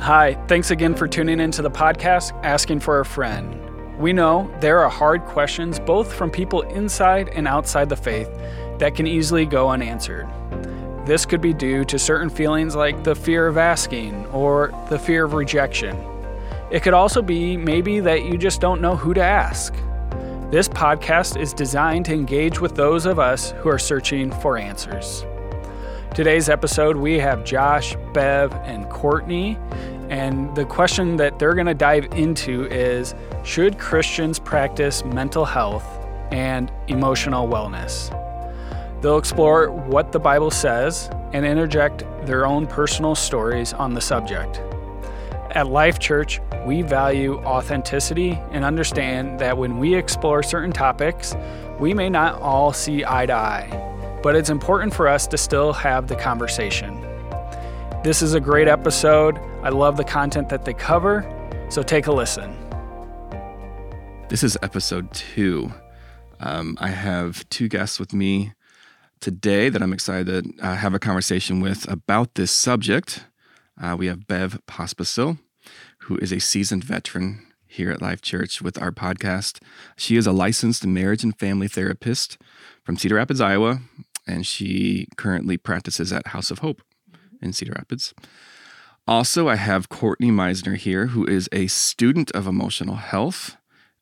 [0.00, 3.98] Hi, thanks again for tuning into the podcast Asking for a Friend.
[3.98, 8.30] We know there are hard questions, both from people inside and outside the faith,
[8.78, 10.28] that can easily go unanswered.
[11.04, 15.24] This could be due to certain feelings like the fear of asking or the fear
[15.24, 15.96] of rejection.
[16.70, 19.74] It could also be maybe that you just don't know who to ask.
[20.50, 25.26] This podcast is designed to engage with those of us who are searching for answers.
[26.18, 29.56] Today's episode, we have Josh, Bev, and Courtney.
[30.10, 33.14] And the question that they're going to dive into is
[33.44, 35.86] Should Christians practice mental health
[36.32, 38.10] and emotional wellness?
[39.00, 44.60] They'll explore what the Bible says and interject their own personal stories on the subject.
[45.52, 51.36] At Life Church, we value authenticity and understand that when we explore certain topics,
[51.78, 53.88] we may not all see eye to eye,
[54.22, 57.00] but it's important for us to still have the conversation.
[58.02, 59.38] This is a great episode.
[59.62, 61.24] I love the content that they cover,
[61.68, 62.56] so take a listen.
[64.28, 65.72] This is episode two.
[66.40, 68.52] Um, I have two guests with me
[69.20, 73.24] today that I'm excited to uh, have a conversation with about this subject.
[73.80, 75.38] Uh, we have Bev Pospisil,
[76.00, 79.60] who is a seasoned veteran here at Life Church with our podcast.
[79.96, 82.38] She is a licensed marriage and family therapist
[82.82, 83.80] from Cedar Rapids, Iowa,
[84.28, 86.82] and she currently practices at House of Hope
[87.40, 88.14] in Cedar Rapids.
[89.06, 93.56] Also, I have Courtney Meisner here, who is a student of emotional health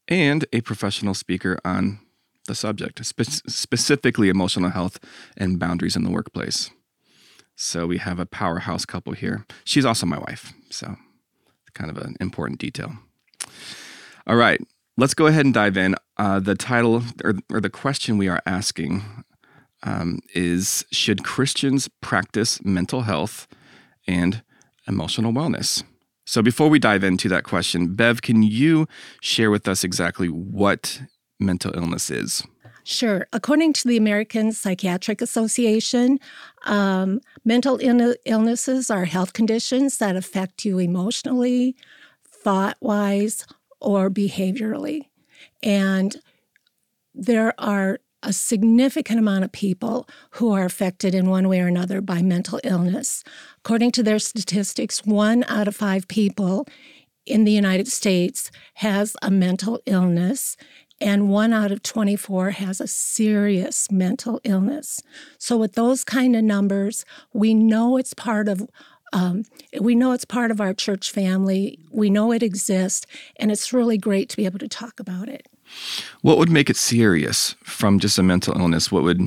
[0.08, 2.00] and a professional speaker on
[2.46, 4.98] the subject, spe- specifically emotional health
[5.36, 6.70] and boundaries in the workplace.
[7.54, 9.46] So we have a powerhouse couple here.
[9.64, 10.96] She's also my wife, so
[11.74, 12.92] kind of an important detail.
[14.26, 14.60] All right,
[14.96, 15.94] let's go ahead and dive in.
[16.16, 19.24] Uh, the title or, or the question we are asking
[19.86, 23.46] um, is Should Christians practice mental health
[24.06, 24.42] and
[24.86, 25.82] emotional wellness?
[26.26, 28.88] So, before we dive into that question, Bev, can you
[29.20, 31.00] share with us exactly what
[31.38, 32.42] mental illness is?
[32.82, 33.26] Sure.
[33.32, 36.18] According to the American Psychiatric Association,
[36.66, 41.76] um, mental Ill- illnesses are health conditions that affect you emotionally,
[42.24, 43.44] thought wise,
[43.80, 45.08] or behaviorally.
[45.62, 46.16] And
[47.12, 52.00] there are a significant amount of people who are affected in one way or another
[52.00, 53.22] by mental illness.
[53.58, 56.66] According to their statistics, one out of five people
[57.26, 60.56] in the United States has a mental illness,
[61.00, 65.02] and one out of 24 has a serious mental illness.
[65.38, 68.66] So, with those kind of numbers, we know it's part of
[69.12, 69.44] um,
[69.80, 71.78] we know it's part of our church family.
[71.90, 73.06] We know it exists,
[73.36, 75.48] and it's really great to be able to talk about it.
[76.22, 78.90] What would make it serious from just a mental illness?
[78.90, 79.20] What would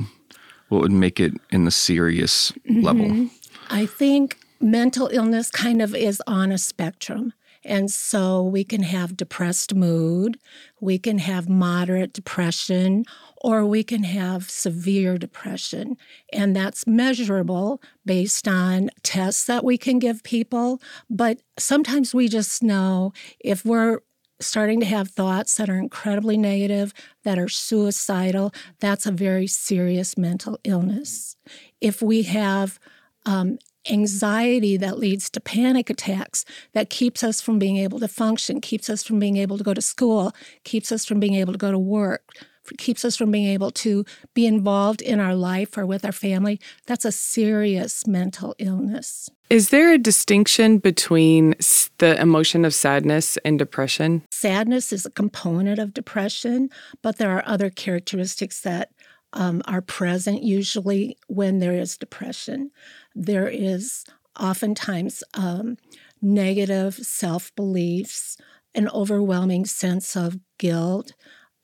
[0.68, 2.82] what would make it in the serious mm-hmm.
[2.82, 3.28] level?
[3.70, 7.32] I think mental illness kind of is on a spectrum.
[7.62, 10.38] And so we can have depressed mood,
[10.80, 13.04] we can have moderate depression,
[13.42, 15.98] or we can have severe depression.
[16.32, 20.80] And that's measurable based on tests that we can give people.
[21.10, 24.00] But sometimes we just know if we're
[24.40, 26.92] starting to have thoughts that are incredibly negative,
[27.24, 31.36] that are suicidal, that's a very serious mental illness.
[31.80, 32.78] If we have
[33.26, 33.58] um,
[33.88, 38.90] anxiety that leads to panic attacks, that keeps us from being able to function, keeps
[38.90, 40.32] us from being able to go to school,
[40.64, 42.32] keeps us from being able to go to work,
[42.78, 44.04] keeps us from being able to
[44.34, 49.28] be involved in our life or with our family, that's a serious mental illness.
[49.48, 51.54] Is there a distinction between
[51.98, 54.22] the emotion of sadness and depression?
[54.30, 56.70] Sadness is a component of depression,
[57.02, 58.90] but there are other characteristics that
[59.32, 62.70] um, are present usually when there is depression.
[63.14, 64.04] There is
[64.38, 65.76] oftentimes um,
[66.22, 68.36] negative self beliefs,
[68.74, 71.12] an overwhelming sense of guilt,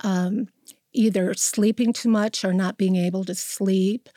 [0.00, 0.48] um,
[0.96, 4.08] either sleeping too much or not being able to sleep,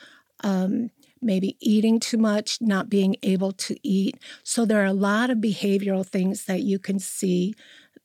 [0.43, 0.89] um,
[1.21, 4.17] maybe eating too much, not being able to eat.
[4.43, 7.53] So there are a lot of behavioral things that you can see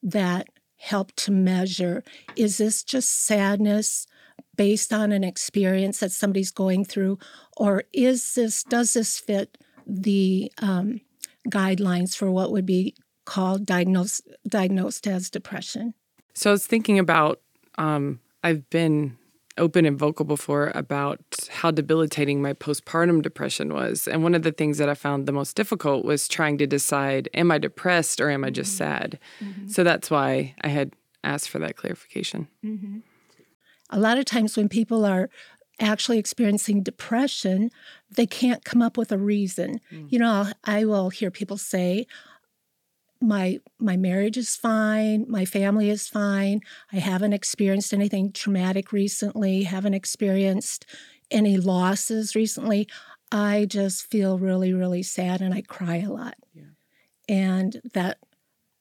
[0.03, 2.03] that help to measure
[2.37, 4.07] is this just sadness
[4.55, 7.19] based on an experience that somebody's going through
[7.57, 9.57] or is this does this fit
[9.87, 11.01] the um,
[11.49, 12.95] guidelines for what would be
[13.25, 15.95] called diagnosed diagnosed as depression
[16.35, 17.41] so i was thinking about
[17.79, 19.17] um, I've been
[19.57, 24.07] open and vocal before about how debilitating my postpartum depression was.
[24.09, 27.29] And one of the things that I found the most difficult was trying to decide
[27.35, 28.93] am I depressed or am I just mm-hmm.
[28.93, 29.19] sad?
[29.41, 29.69] Mm-hmm.
[29.69, 30.93] So that's why I had
[31.23, 32.49] asked for that clarification.
[32.65, 32.99] Mm-hmm.
[33.91, 35.31] A lot of times when people are
[35.81, 37.71] actually experiencing depression,
[38.11, 39.81] they can't come up with a reason.
[39.93, 40.11] Mm.
[40.11, 42.07] You know, I will hear people say,
[43.25, 46.61] my my marriage is fine, my family is fine.
[46.93, 50.87] I haven't experienced anything traumatic recently, haven't experienced
[51.31, 52.87] any losses recently.
[53.33, 56.37] I just feel really, really sad and I cry a lot.
[56.55, 56.65] Yeah.
[57.29, 58.19] And that,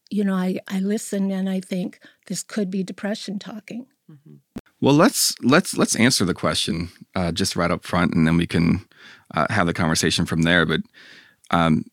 [0.09, 3.87] you know, I, I listen and I think this could be depression talking.
[4.11, 4.35] Mm-hmm.
[4.81, 8.45] Well, let's let's let's answer the question uh, just right up front, and then we
[8.45, 8.85] can
[9.33, 10.65] uh, have the conversation from there.
[10.65, 10.81] But
[11.51, 11.85] um,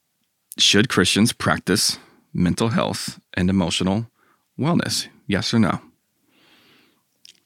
[0.58, 2.00] should Christians practice
[2.32, 4.06] mental health and emotional
[4.58, 5.08] wellness?
[5.26, 5.80] Yes or no?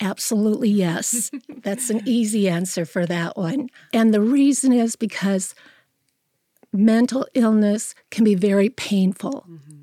[0.00, 1.30] Absolutely, yes.
[1.62, 3.68] That's an easy answer for that one.
[3.92, 5.54] And the reason is because
[6.72, 9.46] mental illness can be very painful.
[9.48, 9.80] Mm-hmm.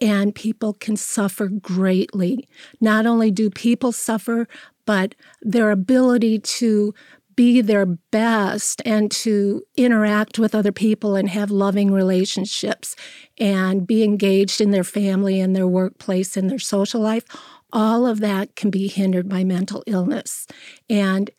[0.00, 2.48] And people can suffer greatly.
[2.80, 4.48] Not only do people suffer,
[4.86, 6.94] but their ability to
[7.40, 12.94] be their best and to interact with other people and have loving relationships
[13.38, 17.24] and be engaged in their family and their workplace and their social life
[17.72, 20.46] all of that can be hindered by mental illness.
[20.90, 21.30] And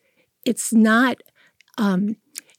[0.44, 1.18] it's not.
[1.78, 2.16] Um,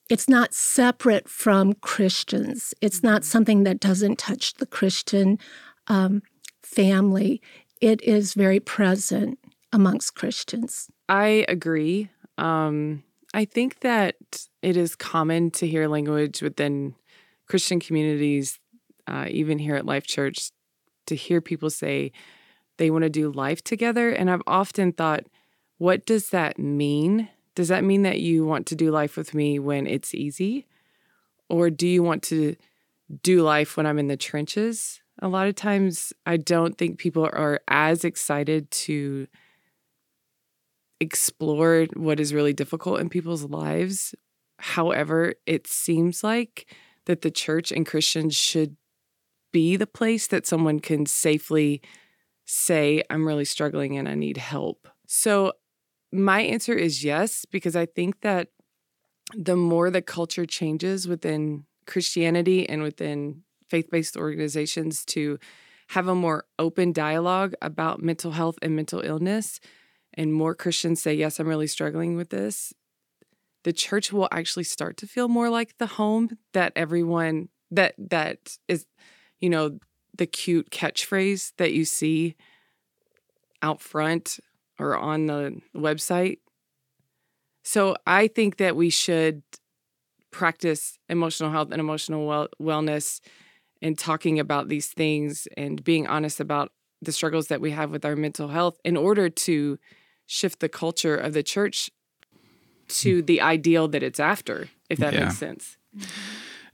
[0.09, 2.73] it's not separate from Christians.
[2.81, 3.29] It's not mm-hmm.
[3.29, 5.39] something that doesn't touch the Christian
[5.87, 6.21] um,
[6.61, 7.41] family.
[7.81, 9.39] It is very present
[9.71, 10.89] amongst Christians.
[11.07, 12.09] I agree.
[12.37, 14.15] Um, I think that
[14.61, 16.95] it is common to hear language within
[17.47, 18.59] Christian communities,
[19.07, 20.51] uh, even here at Life Church,
[21.07, 22.11] to hear people say,
[22.77, 24.09] they want to do life together.
[24.09, 25.25] And I've often thought,
[25.77, 27.29] what does that mean?
[27.55, 30.67] Does that mean that you want to do life with me when it's easy?
[31.49, 32.55] Or do you want to
[33.21, 35.01] do life when I'm in the trenches?
[35.19, 39.27] A lot of times, I don't think people are as excited to
[41.03, 44.15] explore what is really difficult in people's lives.
[44.57, 46.73] However, it seems like
[47.05, 48.77] that the church and Christians should
[49.51, 51.81] be the place that someone can safely
[52.45, 54.87] say, I'm really struggling and I need help?
[55.07, 55.53] So,
[56.11, 58.49] my answer is yes, because I think that
[59.35, 65.39] the more the culture changes within Christianity and within faith based organizations to
[65.89, 69.59] have a more open dialogue about mental health and mental illness,
[70.15, 72.73] and more Christians say, Yes, I'm really struggling with this,
[73.63, 78.57] the church will actually start to feel more like the home that everyone that that
[78.67, 78.85] is,
[79.39, 79.79] you know,
[80.15, 82.35] the cute catchphrase that you see
[83.61, 84.39] out front
[84.79, 86.37] or on the website.
[87.63, 89.41] So I think that we should
[90.31, 93.21] practice emotional health and emotional well- wellness
[93.81, 96.71] and talking about these things and being honest about
[97.01, 99.77] the struggles that we have with our mental health in order to
[100.33, 101.91] shift the culture of the church
[102.87, 105.25] to the ideal that it's after, if that yeah.
[105.25, 105.77] makes sense.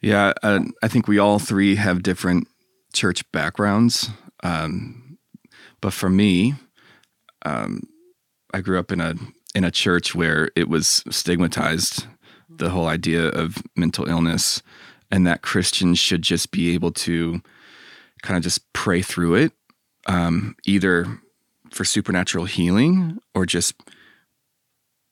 [0.02, 2.48] Yeah, uh, I think we all three have different
[2.94, 4.10] church backgrounds.
[4.44, 5.18] Um,
[5.82, 6.56] but for me,
[7.46, 7.84] um,
[8.54, 9.16] I grew up in a
[9.54, 12.06] in a church where it was stigmatized,
[12.50, 14.62] the whole idea of mental illness,
[15.12, 17.42] and that Christians should just be able to
[18.22, 19.52] kind of just pray through it,
[20.06, 21.20] um, either
[21.72, 23.74] for supernatural healing or just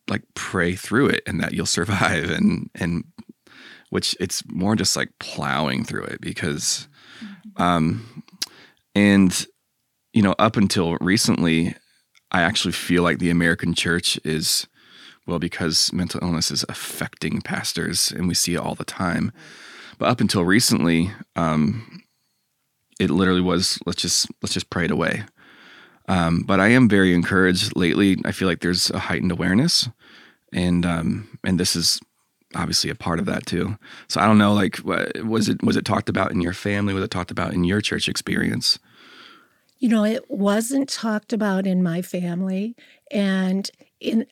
[0.09, 3.03] like pray through it, and that you'll survive, and and
[3.89, 6.87] which it's more just like plowing through it because
[7.57, 8.23] um,
[8.95, 9.45] and,
[10.13, 11.75] you know, up until recently,
[12.31, 14.67] I actually feel like the American church is,
[15.25, 19.31] well, because mental illness is affecting pastors and we see it all the time.
[19.97, 22.03] But up until recently, um,
[22.99, 25.23] it literally was let's just let's just pray it away.
[26.07, 28.17] Um, but I am very encouraged lately.
[28.25, 29.89] I feel like there's a heightened awareness,
[30.53, 31.99] and um, and this is
[32.55, 33.77] obviously a part of that too.
[34.07, 36.93] So I don't know, like, was it was it talked about in your family?
[36.93, 38.79] Was it talked about in your church experience?
[39.79, 42.75] You know, it wasn't talked about in my family,
[43.11, 44.25] and in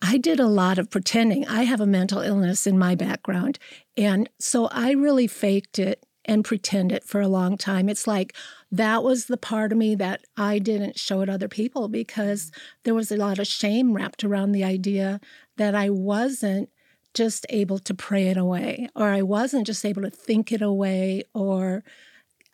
[0.00, 1.46] I did a lot of pretending.
[1.46, 3.58] I have a mental illness in my background,
[3.96, 7.88] and so I really faked it and pretended for a long time.
[7.88, 8.34] It's like
[8.70, 12.52] that was the part of me that I didn't show at other people because
[12.84, 15.20] there was a lot of shame wrapped around the idea
[15.56, 16.68] that I wasn't
[17.14, 21.22] just able to pray it away, or I wasn't just able to think it away,
[21.34, 21.82] or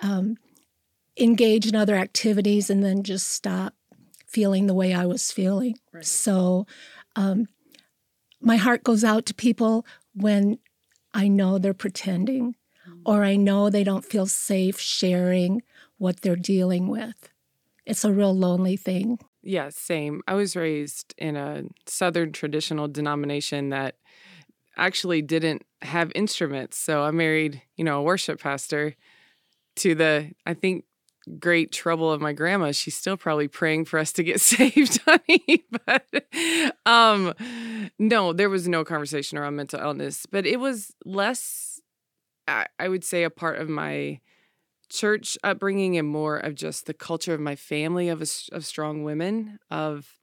[0.00, 0.36] um,
[1.18, 3.74] engage in other activities and then just stop
[4.26, 5.78] feeling the way I was feeling.
[5.92, 6.04] Right.
[6.04, 6.66] So,
[7.16, 7.46] um,
[8.40, 10.58] my heart goes out to people when
[11.12, 12.54] I know they're pretending,
[12.88, 13.00] mm-hmm.
[13.04, 15.62] or I know they don't feel safe sharing
[15.98, 17.30] what they're dealing with.
[17.86, 19.18] It's a real lonely thing.
[19.42, 20.22] Yeah, same.
[20.26, 23.96] I was raised in a Southern traditional denomination that
[24.76, 26.78] actually didn't have instruments.
[26.78, 28.96] So I married, you know, a worship pastor
[29.76, 30.84] to the, I think
[31.38, 35.64] great trouble of my grandma, she's still probably praying for us to get saved, honey.
[35.86, 36.26] but
[36.86, 37.34] um,
[37.98, 41.80] no, there was no conversation around mental illness, but it was less,
[42.48, 44.20] I, I would say, a part of my
[44.94, 49.02] church upbringing and more of just the culture of my family of a, of strong
[49.02, 50.18] women of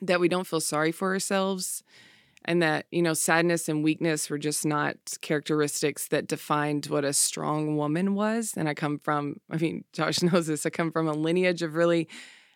[0.00, 1.84] that we don't feel sorry for ourselves
[2.44, 7.12] and that you know sadness and weakness were just not characteristics that defined what a
[7.12, 8.54] strong woman was.
[8.56, 11.76] And i come from i mean josh knows this i come from a lineage of
[11.76, 12.08] really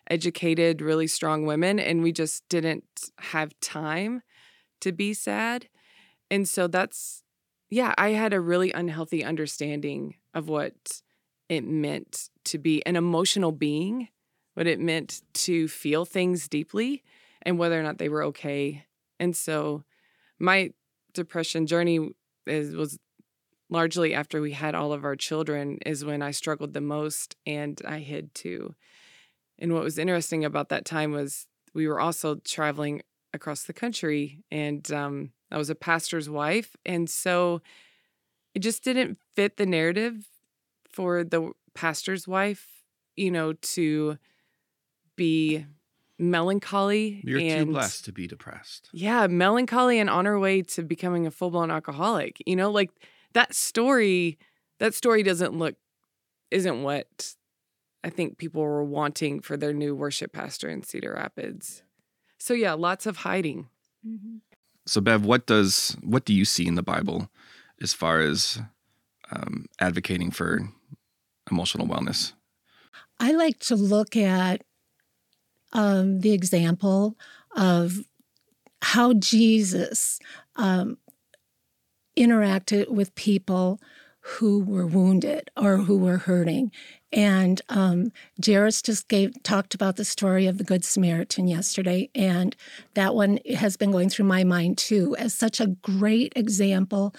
[0.09, 4.21] educated really strong women and we just didn't have time
[4.81, 5.67] to be sad.
[6.29, 7.23] And so that's
[7.69, 11.01] yeah i had a really unhealthy understanding of what
[11.49, 14.09] it meant to be an emotional being
[14.53, 17.03] what it meant to feel things deeply
[17.43, 18.85] and whether or not they were okay
[19.19, 19.83] and so
[20.39, 20.71] my
[21.13, 22.09] depression journey
[22.45, 22.99] is, was
[23.69, 27.81] largely after we had all of our children is when I struggled the most and
[27.85, 28.75] I hid too.
[29.59, 33.01] And what was interesting about that time was we were also traveling
[33.33, 36.75] across the country and um, I was a pastor's wife.
[36.85, 37.61] And so
[38.53, 40.25] it just didn't fit the narrative
[40.97, 42.67] for the pastor's wife,
[43.15, 44.17] you know, to
[45.15, 45.63] be
[46.17, 47.21] melancholy.
[47.23, 48.89] You're and, too blessed to be depressed.
[48.93, 52.41] Yeah, melancholy and on her way to becoming a full blown alcoholic.
[52.47, 52.89] You know, like
[53.33, 54.39] that story,
[54.79, 55.75] that story doesn't look,
[56.49, 57.35] isn't what
[58.03, 61.83] I think people were wanting for their new worship pastor in Cedar Rapids.
[62.39, 63.67] So yeah, lots of hiding.
[64.03, 64.37] Mm-hmm.
[64.87, 67.29] So Bev, what does what do you see in the Bible
[67.79, 68.59] as far as
[69.31, 70.69] um, advocating for
[71.51, 72.33] emotional wellness?
[73.19, 74.63] I like to look at
[75.73, 77.17] um, the example
[77.55, 77.99] of
[78.81, 80.19] how Jesus
[80.55, 80.97] um,
[82.17, 83.79] interacted with people
[84.19, 86.71] who were wounded or who were hurting.
[87.13, 88.11] And um,
[88.45, 92.53] Jairus just gave talked about the story of the Good Samaritan yesterday, and
[92.93, 97.15] that one has been going through my mind too as such a great example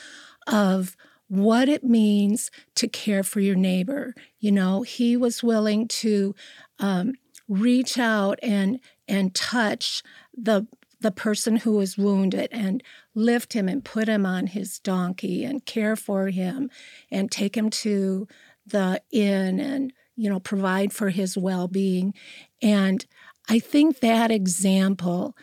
[0.47, 0.97] of
[1.29, 4.15] what it means to care for your neighbor.
[4.41, 6.35] You know, he was willing to
[6.79, 7.15] um,
[7.49, 10.03] reach out and and touch
[10.37, 10.67] the
[11.01, 12.83] the person who was wounded and
[13.15, 16.71] lift him and put him on his donkey and care for him
[17.11, 18.27] and take him to
[18.67, 22.13] the inn and you know provide for his well-being
[22.61, 23.07] and
[23.49, 25.37] i think that example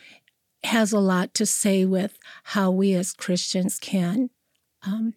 [0.64, 4.30] has a lot to say with how we as christians can
[4.86, 5.14] um,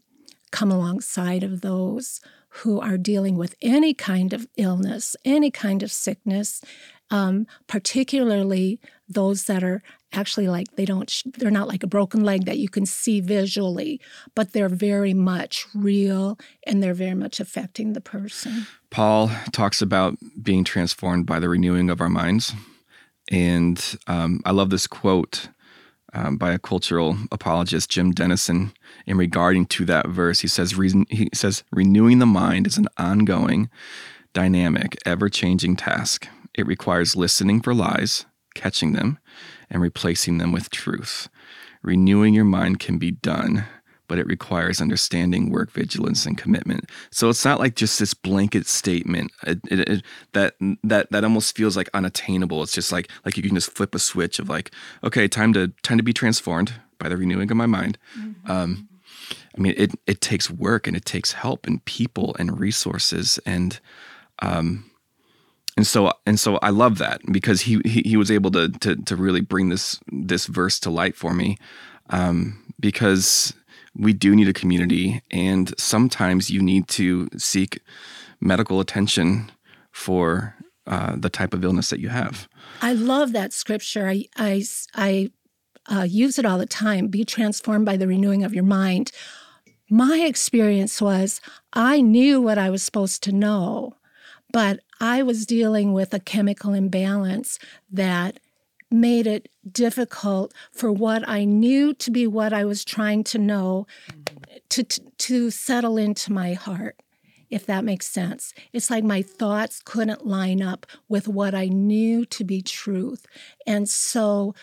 [0.50, 5.93] come alongside of those who are dealing with any kind of illness, any kind of
[5.93, 6.62] sickness,
[7.11, 12.47] um, particularly those that are actually like they don't, they're not like a broken leg
[12.47, 14.00] that you can see visually,
[14.35, 18.67] but they're very much real and they're very much affecting the person.
[18.90, 22.55] Paul talks about being transformed by the renewing of our minds.
[23.31, 25.49] And um, I love this quote
[26.12, 28.73] um, by a cultural apologist, Jim Denison,
[29.07, 30.41] in regarding to that verse.
[30.41, 33.69] He says, reason, he says, renewing the mind is an ongoing,
[34.33, 36.29] dynamic, ever changing task.
[36.55, 39.19] It requires listening for lies, catching them,
[39.71, 41.29] and replacing them with truth.
[41.83, 43.67] Renewing your mind can be done
[44.09, 46.91] but it requires understanding, work, vigilance, and commitment.
[47.11, 51.57] So it's not like just this blanket statement it, it, it, that that that almost
[51.57, 52.62] feels like unattainable.
[52.62, 54.73] It's just like like you can just flip a switch of like,
[55.05, 57.99] okay, time to time to be transformed by the renewing of my mind.
[58.19, 58.50] Mm-hmm.
[58.50, 58.88] Um,
[59.57, 63.79] I mean, it it takes work and it takes help and people and resources and.
[64.41, 64.91] Um,
[65.77, 68.97] and so and so I love that because he, he he was able to to
[68.97, 71.57] to really bring this this verse to light for me
[72.11, 73.55] um, because
[73.99, 77.81] we do need a community, and sometimes you need to seek
[78.40, 79.50] medical attention
[79.90, 80.55] for
[80.87, 82.49] uh, the type of illness that you have.
[82.81, 84.09] I love that scripture.
[84.09, 84.64] I I,
[84.95, 85.31] I
[85.87, 87.09] uh, use it all the time.
[87.09, 89.11] Be transformed by the renewing of your mind.
[89.90, 91.40] My experience was
[91.73, 93.97] I knew what I was supposed to know,
[94.52, 97.59] but I was dealing with a chemical imbalance
[97.90, 98.40] that
[98.90, 103.87] made it difficult for what I knew to be what I was trying to know
[104.11, 104.57] mm-hmm.
[104.71, 107.00] to, to, to settle into my heart,
[107.50, 108.54] if that makes sense.
[108.73, 113.26] It's like my thoughts couldn't line up with what I knew to be truth.
[113.66, 114.54] And so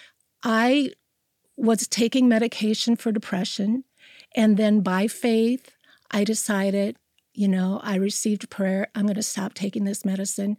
[0.43, 0.91] I
[1.55, 3.83] was taking medication for depression.
[4.35, 5.71] And then by faith,
[6.11, 6.97] I decided,
[7.35, 8.87] you know, I received prayer.
[8.95, 10.57] I'm going to stop taking this medicine.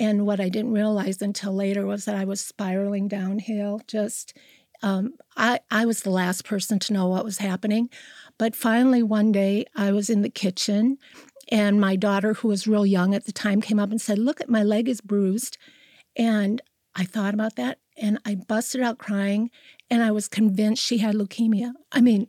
[0.00, 3.80] And what I didn't realize until later was that I was spiraling downhill.
[3.86, 4.36] Just,
[4.82, 7.90] um, I, I was the last person to know what was happening.
[8.38, 10.98] But finally, one day, I was in the kitchen
[11.50, 14.40] And my daughter, who was real young at the time, came up and said, Look
[14.40, 15.58] at my leg is bruised.
[16.16, 16.60] And
[16.94, 19.50] I thought about that and I busted out crying
[19.90, 21.72] and I was convinced she had leukemia.
[21.92, 22.28] I mean,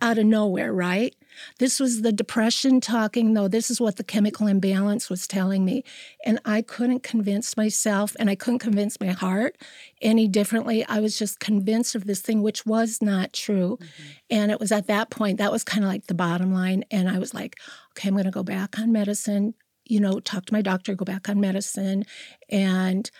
[0.00, 1.14] out of nowhere, right?
[1.58, 3.48] This was the depression talking, though.
[3.48, 5.84] This is what the chemical imbalance was telling me.
[6.24, 9.56] And I couldn't convince myself and I couldn't convince my heart
[10.02, 10.84] any differently.
[10.86, 13.78] I was just convinced of this thing, which was not true.
[13.80, 14.08] Mm-hmm.
[14.30, 16.84] And it was at that point, that was kind of like the bottom line.
[16.90, 17.56] And I was like,
[17.92, 21.04] okay, I'm going to go back on medicine, you know, talk to my doctor, go
[21.04, 22.04] back on medicine.
[22.48, 23.10] And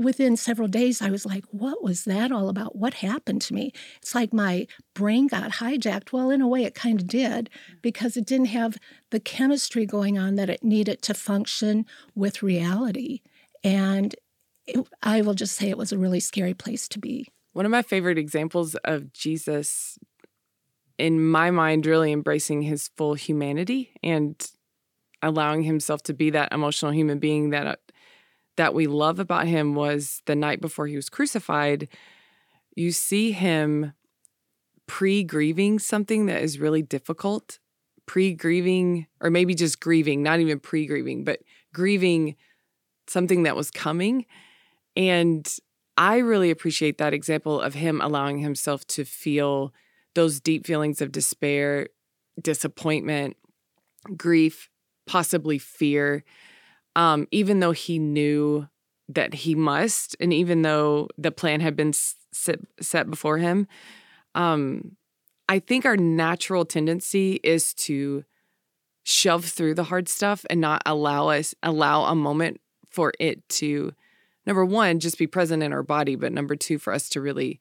[0.00, 2.74] within several days, I was like, what was that all about?
[2.74, 3.72] What happened to me?
[3.98, 6.10] It's like my brain got hijacked.
[6.10, 7.50] Well, in a way, it kind of did
[7.82, 8.78] because it didn't have
[9.10, 13.20] the chemistry going on that it needed to function with reality.
[13.62, 14.16] And
[14.66, 17.28] it, I will just say it was a really scary place to be.
[17.52, 19.98] One of my favorite examples of Jesus,
[20.96, 24.34] in my mind, really embracing his full humanity and
[25.20, 27.80] allowing himself to be that emotional human being that
[28.56, 31.88] that we love about him was the night before he was crucified,
[32.74, 33.92] you see him
[34.86, 37.58] pre grieving something that is really difficult,
[38.06, 41.40] pre grieving, or maybe just grieving, not even pre grieving, but
[41.72, 42.36] grieving
[43.06, 44.26] something that was coming.
[44.96, 45.48] And
[45.96, 49.72] I really appreciate that example of him allowing himself to feel
[50.14, 51.88] those deep feelings of despair,
[52.40, 53.36] disappointment,
[54.16, 54.70] grief,
[55.06, 56.24] possibly fear
[56.96, 58.68] um, even though he knew
[59.08, 63.66] that he must, and even though the plan had been set, set before him,
[64.34, 64.96] um,
[65.48, 68.24] I think our natural tendency is to
[69.02, 73.92] shove through the hard stuff and not allow us allow a moment for it to
[74.46, 77.60] number one just be present in our body but number two for us to really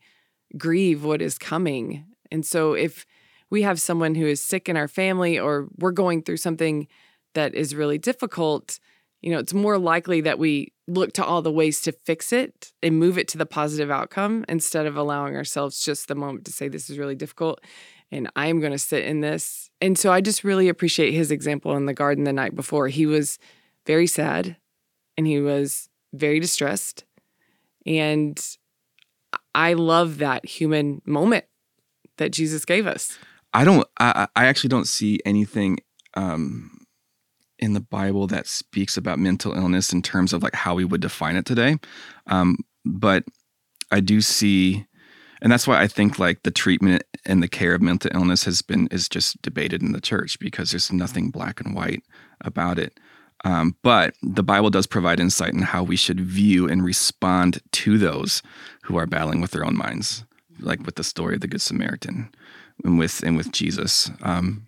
[0.58, 2.06] grieve what is coming.
[2.32, 3.06] And so if
[3.50, 6.88] we have someone who is sick in our family or we're going through something
[7.34, 8.80] that is really difficult
[9.22, 12.72] you know, it's more likely that we look to all the ways to fix it
[12.82, 16.52] and move it to the positive outcome instead of allowing ourselves just the moment to
[16.52, 17.60] say, this is really difficult
[18.12, 19.70] and I'm going to sit in this.
[19.82, 22.88] And so I just really appreciate his example in the garden the night before.
[22.88, 23.38] He was
[23.86, 24.58] very sad
[25.18, 27.06] and he was very distressed.
[27.86, 28.40] And
[29.54, 31.46] I love that human moment
[32.18, 33.18] that Jesus gave us.
[33.54, 35.80] I don't, I, I actually don't see anything
[36.16, 36.79] um,
[37.60, 41.02] in the Bible that speaks about mental illness in terms of like how we would
[41.02, 41.78] define it today.
[42.28, 43.24] Um, but
[43.92, 44.86] I do see,
[45.42, 48.62] and that's why I think like the treatment and the care of mental illness has
[48.62, 52.04] been is just debated in the church because there's nothing black and white
[52.42, 53.00] about it.
[53.46, 57.98] Um, but the Bible does provide insight in how we should view and respond to
[57.98, 58.42] those
[58.84, 60.26] who are battling with their own minds,
[60.60, 62.34] like with the story of the Good Samaritan
[62.84, 64.12] and with and with Jesus.
[64.22, 64.68] Um,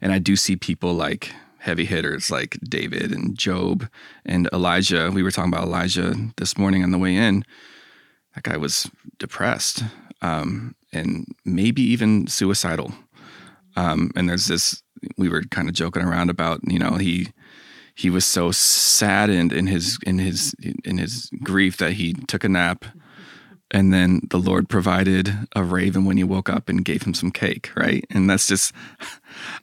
[0.00, 1.32] and I do see people like
[1.66, 3.88] heavy hitters like David and Job
[4.24, 5.10] and Elijah.
[5.12, 7.44] We were talking about Elijah this morning on the way in.
[8.34, 9.82] That guy was depressed
[10.22, 12.92] um, and maybe even suicidal.
[13.74, 14.80] Um, and there's this,
[15.18, 17.28] we were kind of joking around about, you know, he
[17.96, 22.48] he was so saddened in his in his in his grief that he took a
[22.48, 22.84] nap
[23.70, 27.30] and then the lord provided a raven when he woke up and gave him some
[27.30, 28.70] cake right and that's just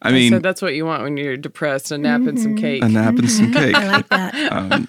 [0.02, 2.30] i mean so that's what you want when you're depressed a nap mm-hmm.
[2.30, 2.84] and some cake.
[2.84, 3.76] A nap and some cake.
[3.76, 4.34] I like that.
[4.54, 4.88] Um,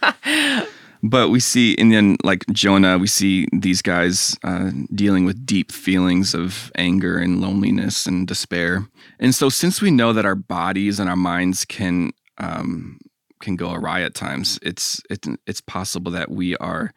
[1.03, 5.71] but we see and then like jonah we see these guys uh, dealing with deep
[5.71, 8.89] feelings of anger and loneliness and despair.
[9.19, 12.99] And so since we know that our bodies and our minds can um,
[13.41, 16.93] can go awry at times it's it, it's possible that we are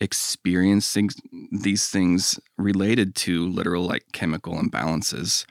[0.00, 1.10] experiencing
[1.50, 5.44] these things related to literal like chemical imbalances,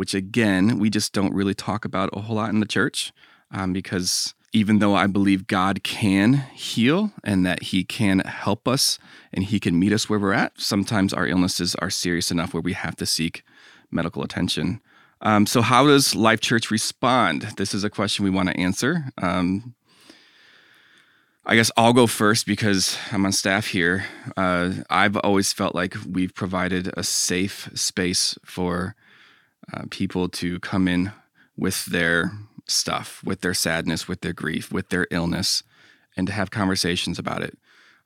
[0.00, 3.12] which again, we just don't really talk about a whole lot in the church
[3.50, 8.98] um, because even though I believe God can heal and that He can help us
[9.30, 12.62] and He can meet us where we're at, sometimes our illnesses are serious enough where
[12.62, 13.44] we have to seek
[13.90, 14.80] medical attention.
[15.20, 17.42] Um, so, how does Life Church respond?
[17.58, 19.12] This is a question we want to answer.
[19.20, 19.74] Um,
[21.44, 24.06] I guess I'll go first because I'm on staff here.
[24.34, 28.96] Uh, I've always felt like we've provided a safe space for
[29.72, 31.12] uh, people to come in
[31.56, 32.32] with their
[32.66, 35.62] stuff, with their sadness, with their grief, with their illness,
[36.16, 37.58] and to have conversations about it.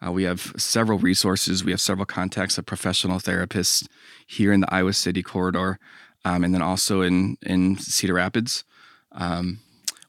[0.04, 1.64] Uh, we have several resources.
[1.64, 3.86] We have several contacts of professional therapists
[4.26, 5.78] here in the Iowa City corridor,
[6.24, 8.64] um, and then also in in Cedar Rapids.
[9.12, 9.60] Um,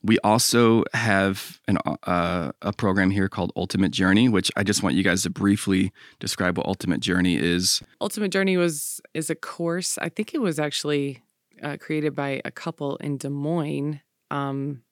[0.06, 4.96] we also have an, uh, a program here called Ultimate Journey, which I just want
[4.96, 7.82] you guys to briefly describe what Ultimate Journey is.
[8.00, 9.98] Ultimate Journey was is a course.
[10.00, 11.24] I think it was actually
[11.62, 14.84] uh, created by a couple in Des Moines, Um,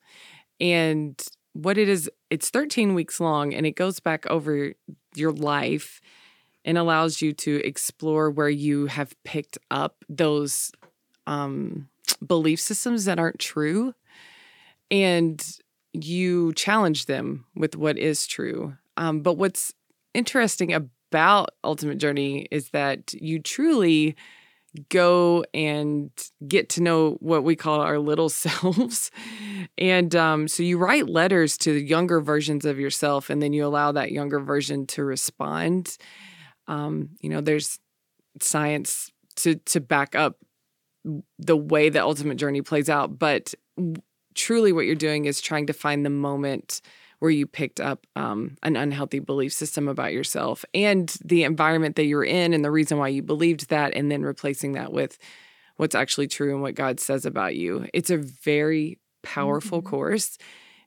[0.60, 1.22] and
[1.54, 4.74] what it is, it's 13 weeks long and it goes back over
[5.16, 6.02] your life
[6.66, 10.72] and allows you to explore where you have picked up those
[11.28, 11.90] um,
[12.26, 13.94] belief systems that aren't true.
[14.90, 15.46] And
[15.94, 18.76] you challenge them with what is true.
[18.98, 19.74] Um, but what's
[20.14, 24.16] interesting about Ultimate Journey is that you truly
[24.90, 26.10] go and
[26.48, 29.12] get to know what we call our little selves.
[29.78, 33.66] and um, so you write letters to the younger versions of yourself, and then you
[33.66, 35.98] allow that younger version to respond.
[36.68, 37.80] Um, you know, there's
[38.42, 40.38] science to to back up
[41.38, 43.54] the way the ultimate journey plays out, but
[44.36, 46.82] truly, what you're doing is trying to find the moment
[47.24, 52.04] where you picked up um, an unhealthy belief system about yourself and the environment that
[52.04, 55.18] you're in and the reason why you believed that, and then replacing that with
[55.78, 57.88] what's actually true and what God says about you.
[57.94, 59.88] It's a very powerful mm-hmm.
[59.88, 60.38] course.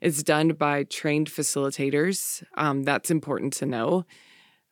[0.02, 2.44] It's done by trained facilitators.
[2.58, 4.04] Um, that's important to know.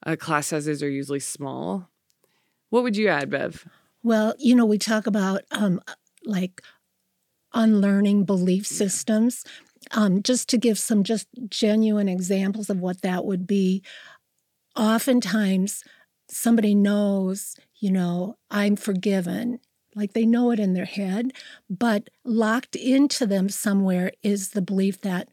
[0.05, 1.89] Uh, class sizes are usually small.
[2.69, 3.67] What would you add, Bev?
[4.03, 5.81] Well, you know, we talk about um,
[6.27, 6.61] like
[7.55, 9.45] unlearning belief systems.
[9.93, 13.83] Um, just to give some just genuine examples of what that would be,
[14.77, 15.83] oftentimes
[16.29, 19.61] somebody knows, you know, I'm forgiven.
[19.95, 21.33] Like they know it in their head,
[21.71, 25.29] but locked into them somewhere is the belief that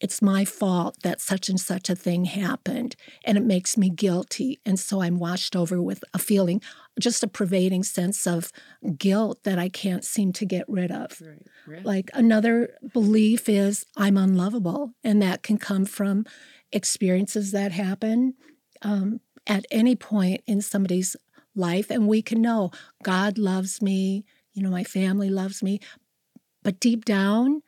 [0.00, 4.60] it's my fault that such and such a thing happened and it makes me guilty.
[4.66, 6.60] And so I'm washed over with a feeling,
[7.00, 8.52] just a pervading sense of
[8.98, 11.20] guilt that I can't seem to get rid of.
[11.20, 11.46] Right.
[11.66, 11.84] Right.
[11.84, 16.26] Like another belief is I'm unlovable, and that can come from
[16.72, 18.34] experiences that happen
[18.82, 21.16] um, at any point in somebody's
[21.54, 21.90] life.
[21.90, 22.70] And we can know
[23.02, 25.80] God loves me, you know, my family loves me.
[26.62, 27.62] But deep down,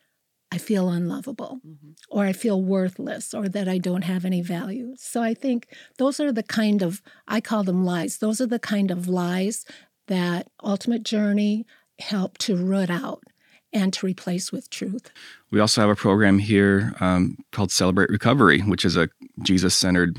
[0.52, 1.90] I feel unlovable mm-hmm.
[2.08, 4.94] or I feel worthless or that I don't have any value.
[4.96, 8.18] So I think those are the kind of, I call them lies.
[8.18, 9.64] Those are the kind of lies
[10.06, 11.66] that Ultimate Journey
[11.98, 13.24] helped to root out
[13.72, 15.10] and to replace with truth.
[15.50, 19.08] We also have a program here um, called Celebrate Recovery, which is a
[19.42, 20.18] Jesus centered,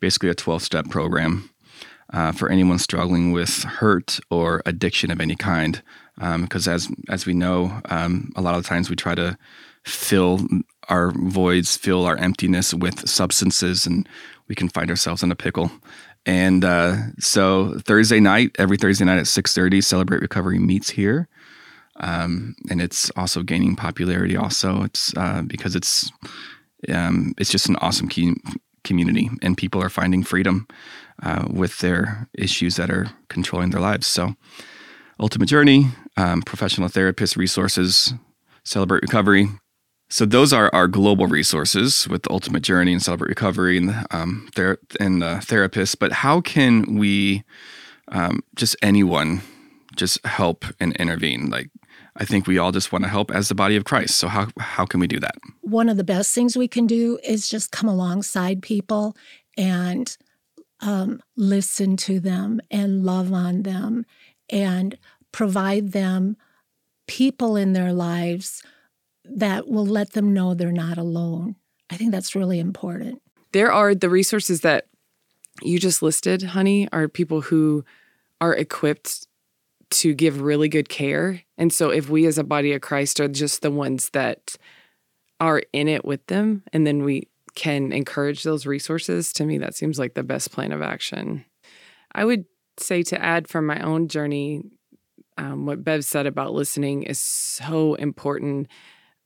[0.00, 1.50] basically a 12 step program
[2.12, 5.82] uh, for anyone struggling with hurt or addiction of any kind.
[6.16, 9.36] Because um, as as we know, um, a lot of times we try to
[9.84, 10.46] fill
[10.88, 14.08] our voids, fill our emptiness with substances, and
[14.48, 15.70] we can find ourselves in a pickle.
[16.26, 21.28] And uh, so Thursday night, every Thursday night at six thirty, Celebrate Recovery meets here,
[21.96, 24.36] um, and it's also gaining popularity.
[24.36, 26.10] Also, it's uh, because it's
[26.88, 28.34] um, it's just an awesome key
[28.84, 30.66] community, and people are finding freedom
[31.22, 34.06] uh, with their issues that are controlling their lives.
[34.06, 34.34] So,
[35.20, 38.14] Ultimate Journey, um, professional therapist resources,
[38.64, 39.48] Celebrate Recovery,
[40.14, 44.48] so those are our global resources with the Ultimate Journey and Celebrate Recovery and um,
[44.54, 45.96] ther- and uh, therapists.
[45.98, 47.42] But how can we,
[48.08, 49.40] um, just anyone,
[49.96, 51.50] just help and intervene?
[51.50, 51.70] Like
[52.16, 54.16] I think we all just want to help as the body of Christ.
[54.16, 55.34] So how how can we do that?
[55.62, 59.16] One of the best things we can do is just come alongside people
[59.56, 60.16] and
[60.80, 64.04] um, listen to them and love on them
[64.50, 64.98] and
[65.32, 66.36] provide them
[67.06, 68.62] people in their lives
[69.24, 71.56] that will let them know they're not alone.
[71.90, 73.22] I think that's really important.
[73.52, 74.86] There are the resources that
[75.62, 77.84] you just listed, honey, are people who
[78.40, 79.26] are equipped
[79.90, 81.42] to give really good care.
[81.56, 84.56] And so if we as a body of Christ are just the ones that
[85.40, 89.76] are in it with them and then we can encourage those resources, to me that
[89.76, 91.44] seems like the best plan of action.
[92.12, 92.44] I would
[92.78, 94.62] say to add from my own journey,
[95.36, 98.68] um, what Bev said about listening is so important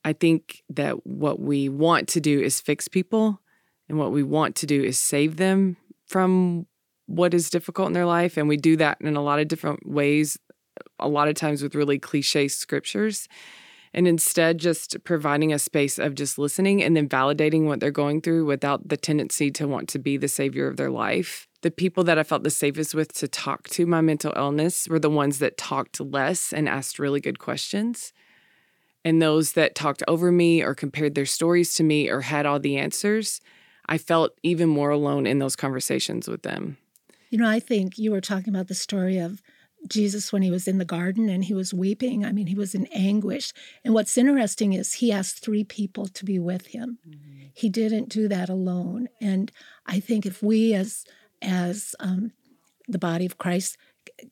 [0.05, 3.41] I think that what we want to do is fix people
[3.89, 6.67] and what we want to do is save them from
[7.07, 8.37] what is difficult in their life.
[8.37, 10.39] And we do that in a lot of different ways,
[10.99, 13.29] a lot of times with really cliche scriptures.
[13.95, 18.21] And instead, just providing a space of just listening and then validating what they're going
[18.21, 21.48] through without the tendency to want to be the savior of their life.
[21.63, 25.01] The people that I felt the safest with to talk to my mental illness were
[25.01, 28.13] the ones that talked less and asked really good questions.
[29.05, 32.61] And those that talked over me or compared their stories to me or had all
[32.61, 33.41] the answers,
[33.89, 36.77] I felt even more alone in those conversations with them.
[37.31, 39.43] You know, I think you were talking about the story of
[39.87, 42.25] Jesus when he was in the garden and he was weeping.
[42.25, 43.53] I mean, he was in anguish.
[43.85, 46.99] And what's interesting is he asked three people to be with him.
[47.09, 47.47] Mm-hmm.
[47.55, 49.09] He didn't do that alone.
[49.21, 49.53] And
[49.87, 51.05] I think if we, as
[51.43, 52.33] as um,
[52.89, 53.77] the body of Christ,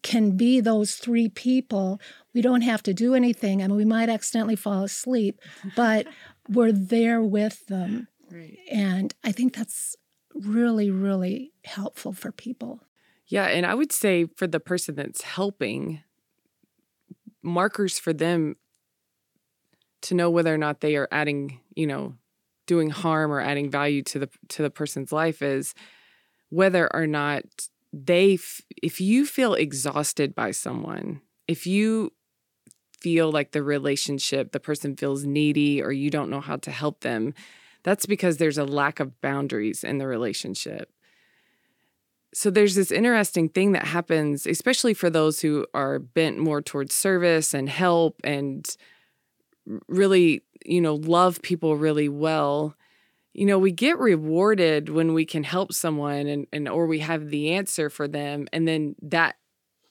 [0.03, 2.01] can be those three people.
[2.35, 3.63] We don't have to do anything.
[3.63, 5.41] I mean, we might accidentally fall asleep,
[5.75, 6.07] but
[6.49, 8.09] we're there with them.
[8.31, 8.59] Right.
[8.71, 9.97] And I think that's
[10.35, 12.81] really, really helpful for people.
[13.27, 13.47] Yeah.
[13.47, 16.03] And I would say for the person that's helping,
[17.43, 18.57] markers for them
[20.03, 22.15] to know whether or not they are adding, you know,
[22.67, 25.75] doing harm or adding value to the to the person's life is
[26.51, 27.45] whether or not
[27.93, 32.13] they f- if you feel exhausted by someone, if you
[33.01, 37.01] feel like the relationship, the person feels needy or you don't know how to help
[37.01, 37.35] them,
[37.83, 40.91] that's because there's a lack of boundaries in the relationship.
[42.35, 46.95] So there's this interesting thing that happens, especially for those who are bent more towards
[46.95, 48.69] service and help and
[49.89, 52.75] really, you know, love people really well.
[53.37, 57.29] You know, we get rewarded when we can help someone and, and or we have
[57.29, 59.37] the answer for them and then that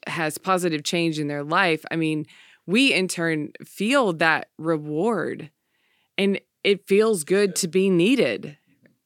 [0.07, 1.85] has positive change in their life.
[1.91, 2.25] I mean,
[2.65, 5.51] we in turn feel that reward
[6.17, 8.57] and it feels good to be needed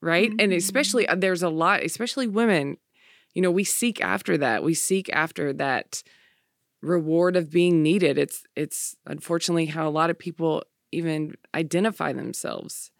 [0.02, 0.30] right?
[0.30, 0.40] Mm-hmm.
[0.40, 2.78] and especially uh, there's a lot especially women
[3.34, 4.64] you know we seek after that.
[4.64, 6.04] We seek after that
[6.82, 8.18] reward of being needed.
[8.18, 12.92] It's it's unfortunately how a lot of people even identify themselves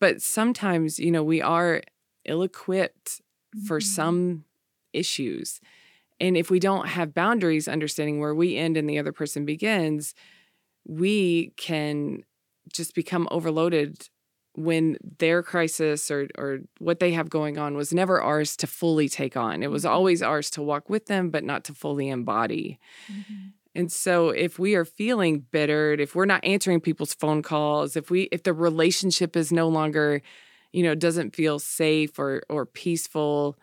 [0.00, 1.82] but sometimes you know we are
[2.24, 3.20] ill-equipped
[3.56, 3.66] mm-hmm.
[3.66, 4.44] for some
[4.92, 5.60] issues
[6.20, 10.14] and if we don't have boundaries, understanding where we end and the other person begins,
[10.84, 12.24] we can
[12.72, 14.08] just become overloaded
[14.54, 19.08] when their crisis or or what they have going on was never ours to fully
[19.08, 19.62] take on.
[19.62, 19.94] It was mm-hmm.
[19.94, 22.80] always ours to walk with them, but not to fully embody.
[23.10, 23.48] Mm-hmm.
[23.74, 28.10] And so if we are feeling bittered, if we're not answering people's phone calls, if
[28.10, 30.22] we if the relationship is no longer,
[30.72, 33.56] you know, doesn't feel safe or or peaceful,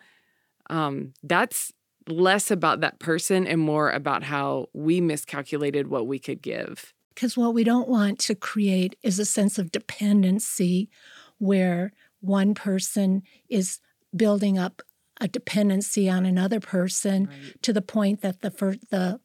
[0.69, 1.73] um, that's
[2.07, 6.93] less about that person and more about how we miscalculated what we could give.
[7.13, 10.89] Because what we don't want to create is a sense of dependency
[11.37, 13.79] where one person is
[14.15, 14.81] building up
[15.21, 17.61] a dependency on another person right.
[17.61, 19.19] to the point that the fir- the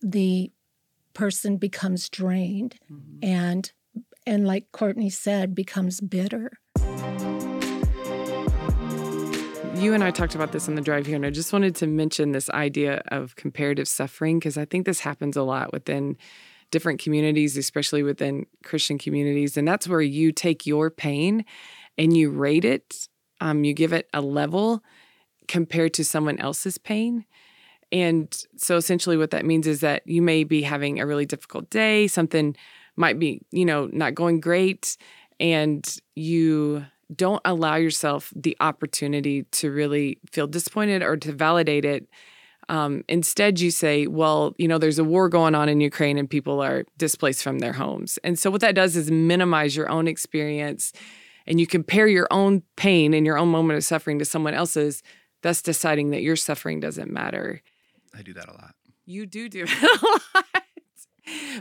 [0.00, 0.50] the
[1.14, 3.18] person becomes drained mm-hmm.
[3.22, 3.72] and
[4.26, 6.52] and like Courtney said becomes bitter
[9.80, 11.86] you and I talked about this on the drive here, and I just wanted to
[11.86, 16.18] mention this idea of comparative suffering because I think this happens a lot within
[16.70, 19.56] different communities, especially within Christian communities.
[19.56, 21.44] And that's where you take your pain
[21.96, 23.08] and you rate it,
[23.40, 24.82] um, you give it a level
[25.48, 27.24] compared to someone else's pain.
[27.92, 31.70] And so essentially, what that means is that you may be having a really difficult
[31.70, 32.56] day, something
[32.96, 34.96] might be, you know, not going great,
[35.38, 42.08] and you don't allow yourself the opportunity to really feel disappointed or to validate it.
[42.68, 46.30] Um, instead, you say, well, you know, there's a war going on in Ukraine and
[46.30, 48.18] people are displaced from their homes.
[48.22, 50.92] And so, what that does is minimize your own experience
[51.48, 55.02] and you compare your own pain and your own moment of suffering to someone else's,
[55.42, 57.60] thus deciding that your suffering doesn't matter.
[58.16, 58.74] I do that a lot.
[59.06, 60.64] You do do it a lot.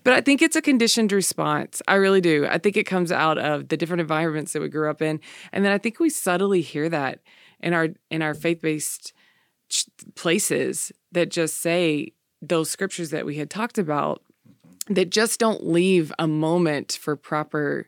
[0.03, 1.81] But I think it's a conditioned response.
[1.87, 2.47] I really do.
[2.49, 5.19] I think it comes out of the different environments that we grew up in,
[5.51, 7.19] and then I think we subtly hear that
[7.59, 9.13] in our in our faith based
[10.15, 14.23] places that just say those scriptures that we had talked about
[14.87, 17.87] that just don't leave a moment for proper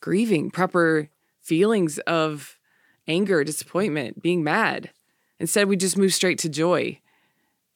[0.00, 1.08] grieving, proper
[1.40, 2.58] feelings of
[3.08, 4.90] anger, disappointment, being mad.
[5.40, 7.00] Instead, we just move straight to joy.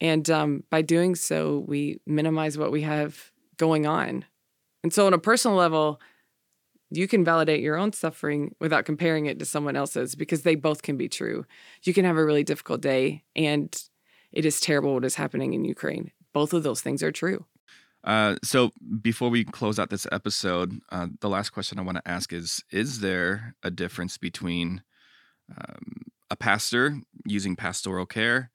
[0.01, 4.25] And um, by doing so, we minimize what we have going on.
[4.83, 6.01] And so, on a personal level,
[6.91, 10.83] you can validate your own suffering without comparing it to someone else's because they both
[10.83, 11.45] can be true.
[11.85, 13.81] You can have a really difficult day and
[14.33, 16.11] it is terrible what is happening in Ukraine.
[16.33, 17.47] Both of those things are true.
[18.03, 18.71] Uh, so
[19.03, 22.65] before we close out this episode, uh, the last question I want to ask is:
[22.71, 24.83] Is there a difference between
[25.51, 28.51] um, a pastor using pastoral care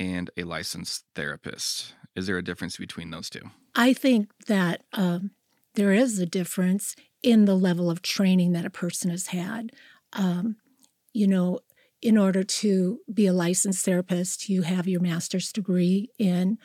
[0.00, 1.94] and a licensed therapist?
[2.16, 3.50] Is there a difference between those two?
[3.76, 5.30] I think that um,
[5.74, 9.70] there is a difference in the level of training that a person has had.
[10.14, 10.56] Um,
[11.12, 11.60] you know,
[12.02, 16.58] in order to be a licensed therapist, you have your master's degree in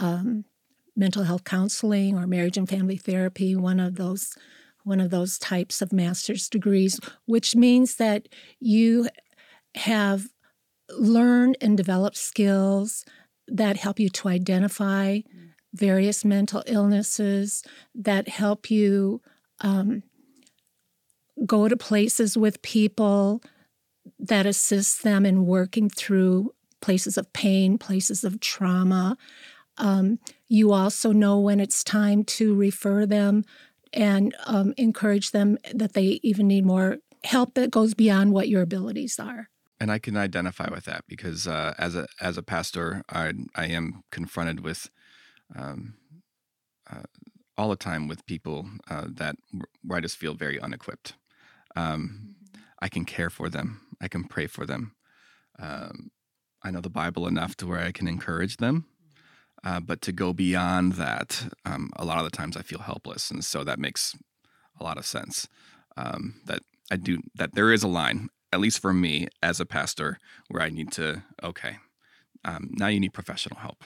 [0.00, 0.44] um,
[0.96, 4.34] mental health counseling or marriage and family therapy, one of those
[4.84, 9.08] one of those types of master's degrees, which means that you
[9.76, 10.26] have
[10.98, 13.04] learned and develop skills
[13.48, 15.20] that help you to identify
[15.74, 17.62] various mental illnesses,
[17.94, 19.20] that help you
[19.60, 20.02] um,
[21.46, 23.42] go to places with people
[24.18, 29.16] that assist them in working through places of pain, places of trauma.
[29.78, 33.44] Um, you also know when it's time to refer them
[33.92, 38.62] and um, encourage them that they even need more help that goes beyond what your
[38.62, 39.48] abilities are.
[39.82, 43.66] And I can identify with that because uh, as a as a pastor, I I
[43.66, 44.88] am confronted with
[45.56, 45.94] um,
[46.88, 47.02] uh,
[47.58, 49.34] all the time with people uh, that
[49.82, 51.14] where I just feel very unequipped.
[51.74, 52.36] Um,
[52.80, 53.80] I can care for them.
[54.00, 54.94] I can pray for them.
[55.58, 56.12] Um,
[56.62, 58.84] I know the Bible enough to where I can encourage them.
[59.64, 63.32] Uh, but to go beyond that, um, a lot of the times I feel helpless,
[63.32, 64.14] and so that makes
[64.78, 65.48] a lot of sense.
[65.96, 69.66] Um, that I do that there is a line, at least for me as a
[69.66, 71.78] pastor, where I need to okay,
[72.44, 73.84] um, now you need professional help.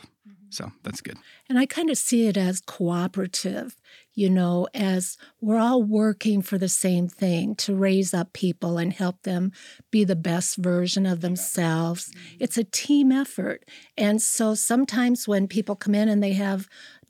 [0.49, 1.19] So that's good.
[1.49, 3.77] And I kind of see it as cooperative,
[4.15, 8.93] you know, as we're all working for the same thing to raise up people and
[8.93, 9.53] help them
[9.91, 12.13] be the best version of themselves.
[12.39, 13.65] It's a team effort.
[13.99, 16.69] And so sometimes when people come in and they have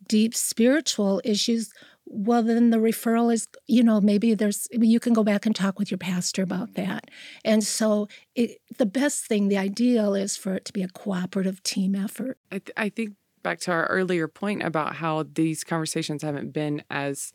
[0.08, 1.72] deep spiritual issues,
[2.06, 5.78] well then the referral is you know maybe there's you can go back and talk
[5.78, 7.10] with your pastor about that
[7.44, 11.62] and so it, the best thing the ideal is for it to be a cooperative
[11.62, 16.22] team effort I, th- I think back to our earlier point about how these conversations
[16.22, 17.32] haven't been as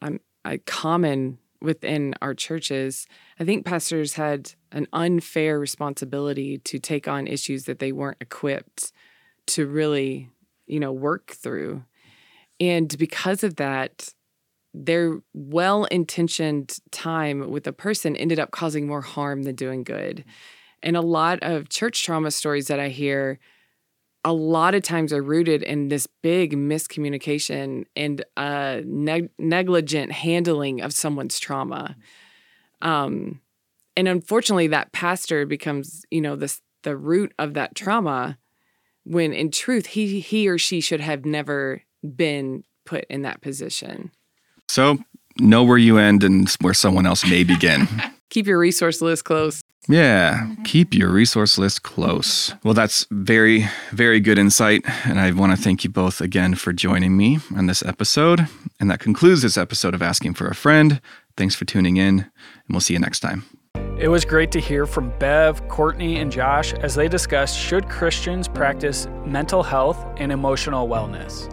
[0.00, 0.20] um,
[0.64, 3.06] common within our churches.
[3.38, 8.92] I think pastors had an unfair responsibility to take on issues that they weren't equipped
[9.48, 10.30] to really,
[10.66, 11.84] you know, work through.
[12.60, 14.12] And because of that,
[14.72, 20.24] their well intentioned time with a person ended up causing more harm than doing good.
[20.82, 23.38] And a lot of church trauma stories that I hear
[24.24, 30.80] a lot of times are rooted in this big miscommunication and uh, neg- negligent handling
[30.80, 31.96] of someone's trauma.
[32.82, 33.40] Um,
[33.96, 38.36] and unfortunately, that pastor becomes, you know, this the root of that trauma.
[39.04, 44.10] When in truth, he he or she should have never been put in that position.
[44.68, 44.98] So
[45.38, 47.88] know where you end and where someone else may begin.
[48.30, 49.60] Keep your resource list close.
[49.88, 52.52] Yeah, keep your resource list close.
[52.64, 54.82] Well, that's very, very good insight.
[55.04, 58.48] And I want to thank you both again for joining me on this episode.
[58.80, 61.00] And that concludes this episode of Asking for a Friend.
[61.36, 62.28] Thanks for tuning in, and
[62.68, 63.44] we'll see you next time.
[63.98, 68.48] It was great to hear from Bev, Courtney, and Josh as they discussed should Christians
[68.48, 71.52] practice mental health and emotional wellness.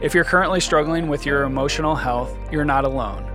[0.00, 3.28] If you're currently struggling with your emotional health, you're not alone.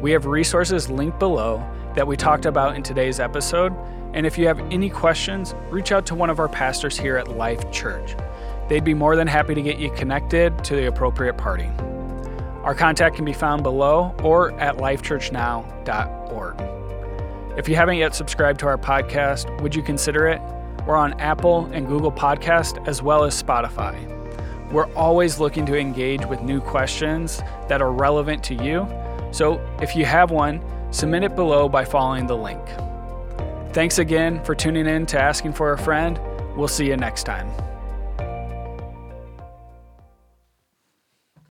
[0.00, 3.72] We have resources linked below that we talked about in today's episode.
[4.12, 7.28] And if you have any questions, reach out to one of our pastors here at
[7.28, 8.16] Life Church.
[8.68, 11.70] They'd be more than happy to get you connected to the appropriate party.
[12.64, 17.56] Our contact can be found below or at lifechurchnow.org.
[17.56, 20.40] If you haven't yet subscribed to our podcast, would you consider it?
[20.88, 24.19] We're on Apple and Google Podcast as well as Spotify.
[24.70, 28.88] We're always looking to engage with new questions that are relevant to you.
[29.32, 30.60] So if you have one,
[30.92, 32.60] Submit it below by following the link.
[33.72, 36.18] Thanks again for tuning in to Asking for a Friend.
[36.56, 37.48] We'll see you next time.